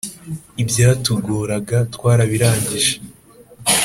[0.61, 2.93] ibyatugoraga, twarabirangije